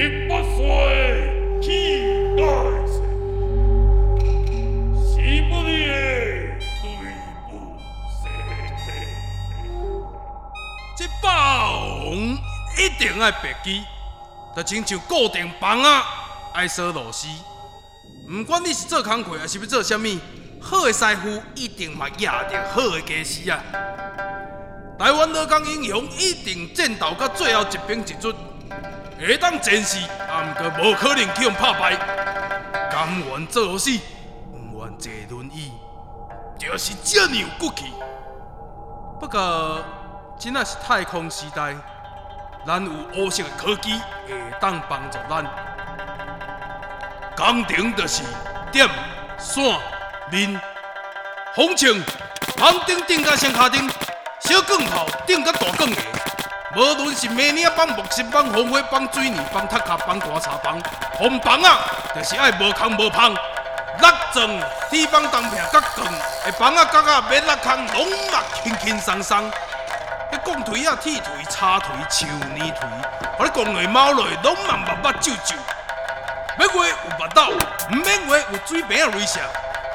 [0.00, 1.68] 一包水，几
[2.34, 2.42] 台
[2.88, 2.96] 车，
[4.96, 5.76] 四部的队。
[12.78, 13.82] 一定爱白鸡，
[14.54, 15.88] 特亲就固定房子，
[16.54, 17.28] 爱锁螺丝。
[18.30, 20.18] 唔管你是做工课还，是要做啥物，
[20.62, 23.62] 好的师傅一定嘛教着好的家师啊。
[24.98, 28.34] 台湾老港英雄一定战斗到最后一兵一卒。
[29.18, 29.98] 会当战死，
[30.28, 31.96] 啊，毋过无可能去用拍败。
[32.90, 33.98] 甘愿做老师，
[34.50, 35.72] 不愿坐轮椅，
[36.58, 37.92] 就是这么有骨气。
[39.20, 39.84] 不过，
[40.38, 41.74] 真的是太空时代，
[42.66, 43.92] 咱有黑色的科技
[44.26, 45.44] 会当帮助咱。
[47.36, 48.22] 工程就是
[48.72, 48.88] 点、
[49.38, 49.62] 线、
[50.30, 50.60] 面、
[51.54, 51.94] 风枪，
[52.56, 53.88] 房顶顶甲双卡顶。
[54.40, 55.96] 小钢炮顶甲大钢个，
[56.76, 60.80] 无论是马铃枋、木芯枋、风火枋、水泥枋、塔卡枋、棺柴枋，
[61.14, 61.78] 红枋啊，
[62.14, 63.34] 就是爱无空无芳。
[63.34, 64.48] 落钻
[64.88, 66.06] 铁枋当片较光，
[66.44, 69.50] 的枋啊角啊免落空，拢嘛轻轻松松。
[70.30, 72.88] 迄钢槌啊、铁腿、叉腿、树泥腿，
[73.36, 75.56] 互你讲落猫落，拢嘛目目睭睭。
[76.56, 77.42] 要话有目斗，
[77.90, 79.40] 毋免话有水平啊雷射。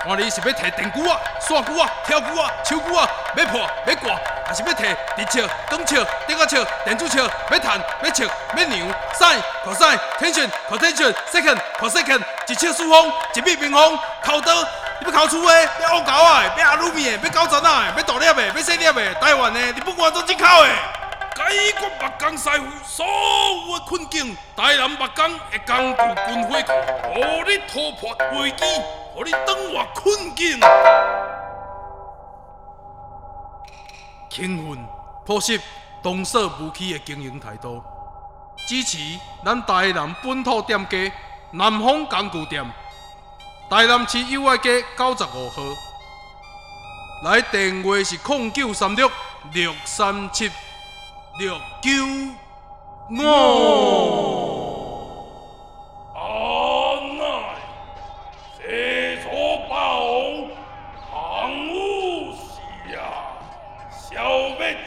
[0.06, 4.16] 看你是要摕电锯啊、线锯啊、挑锯啊、锹锯啊，要破要挂。
[4.45, 14.61] 还是要摕直尺、短尺、顶个尺、电子尺，要弹要尺要量，sin、cos、tension、cotangent、secant、cosecant，一尺四方，一米平方，考倒，
[15.00, 20.70] 你要考粗的，要乌胶的，要阿鲁米的，要高层的，要大粒的，要细粒的，台湾的，你不管做进口的。
[21.36, 21.89] 解决木
[22.20, 28.64] 工师傅所有的困境，台南木工的工具军火库，让你突破危机，
[29.16, 30.59] 让你转换困境。
[34.30, 34.85] 勤奋、
[35.25, 35.61] 朴实、
[36.03, 37.81] 动手武器的经营态度，
[38.67, 38.97] 支持
[39.45, 41.11] 咱台南本土店家
[41.52, 42.65] 南方工具店，
[43.70, 45.61] 台南市友爱街九十五号，
[47.23, 49.09] 来电话是零九三六
[49.54, 50.52] 六三七
[51.39, 51.92] 六九
[53.11, 53.85] 五。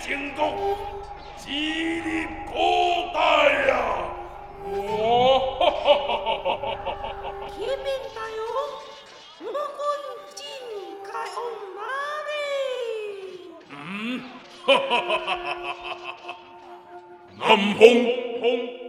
[0.00, 0.42] 全国
[1.38, 1.46] 地
[2.02, 3.18] 理交代
[3.68, 3.70] や
[4.66, 4.68] お
[7.48, 8.40] ケベンだよ
[9.38, 9.54] 日本
[10.34, 10.42] 人
[11.06, 11.40] かお
[11.76, 11.78] ま
[12.26, 12.30] れ
[13.70, 14.26] うん
[17.36, 18.87] 南本